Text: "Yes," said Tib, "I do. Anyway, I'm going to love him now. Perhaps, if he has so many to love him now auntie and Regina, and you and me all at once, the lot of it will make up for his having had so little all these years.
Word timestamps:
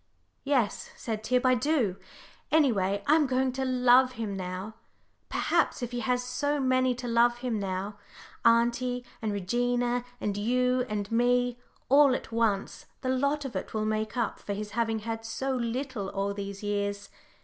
"Yes," 0.43 0.89
said 0.95 1.23
Tib, 1.23 1.45
"I 1.45 1.53
do. 1.53 1.97
Anyway, 2.51 3.03
I'm 3.05 3.27
going 3.27 3.51
to 3.51 3.63
love 3.63 4.13
him 4.13 4.35
now. 4.35 4.73
Perhaps, 5.29 5.83
if 5.83 5.91
he 5.91 5.99
has 5.99 6.23
so 6.23 6.59
many 6.59 6.95
to 6.95 7.07
love 7.07 7.37
him 7.37 7.59
now 7.59 7.99
auntie 8.43 9.05
and 9.21 9.31
Regina, 9.31 10.03
and 10.19 10.35
you 10.37 10.87
and 10.89 11.11
me 11.11 11.59
all 11.87 12.15
at 12.15 12.31
once, 12.31 12.87
the 13.01 13.09
lot 13.09 13.45
of 13.45 13.55
it 13.55 13.75
will 13.75 13.85
make 13.85 14.17
up 14.17 14.39
for 14.39 14.53
his 14.55 14.71
having 14.71 14.97
had 15.05 15.23
so 15.23 15.51
little 15.53 16.09
all 16.09 16.33
these 16.33 16.63
years. 16.63 17.09